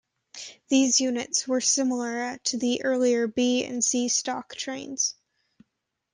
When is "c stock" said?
3.85-4.55